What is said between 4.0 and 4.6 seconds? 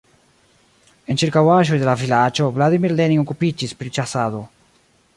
ĉasado.